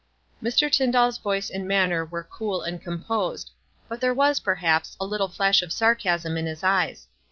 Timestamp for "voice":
1.19-1.47